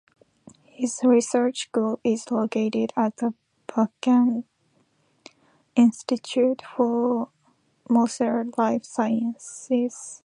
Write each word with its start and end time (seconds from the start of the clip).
His 0.65 0.99
research 1.03 1.71
group 1.71 1.99
is 2.03 2.31
located 2.31 2.91
at 2.97 3.17
the 3.17 3.35
Buchmann 3.67 4.45
Institute 5.75 6.63
for 6.75 7.29
Molecular 7.87 8.45
Life 8.57 8.83
Sciences. 8.83 10.19